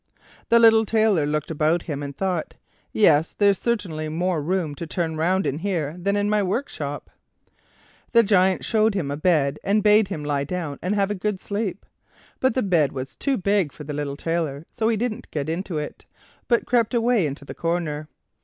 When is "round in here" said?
5.15-5.95